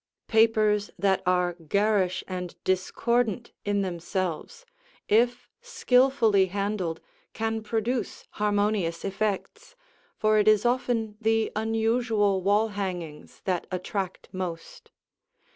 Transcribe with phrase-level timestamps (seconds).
[0.27, 4.65] Papers that are garish and discordant in themselves,
[5.07, 6.99] if skilfully handled,
[7.33, 9.75] can produce harmonious effects,
[10.17, 14.89] for it is often the unusual wall hangings that attract most.